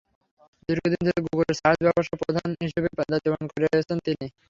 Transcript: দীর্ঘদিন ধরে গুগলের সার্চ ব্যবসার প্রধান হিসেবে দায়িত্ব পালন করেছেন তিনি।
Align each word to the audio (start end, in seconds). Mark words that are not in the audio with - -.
দীর্ঘদিন 0.69 1.01
ধরে 1.01 1.19
গুগলের 1.25 1.57
সার্চ 1.59 1.79
ব্যবসার 1.85 2.19
প্রধান 2.21 2.47
হিসেবে 2.61 2.87
দায়িত্ব 3.01 3.27
পালন 3.31 3.47
করেছেন 3.53 3.97
তিনি। 4.05 4.25